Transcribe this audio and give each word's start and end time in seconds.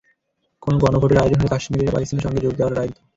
কোনো 0.63 0.75
গণভোটের 0.83 1.21
আয়োজন 1.21 1.39
হলে 1.39 1.53
কাশ্মীরিরা 1.53 1.93
পাকিস্তানের 1.93 2.25
সঙ্গেই 2.25 2.43
যোগ 2.45 2.53
দেওয়ার 2.57 2.75
রায় 2.75 2.89
দিত। 2.89 2.97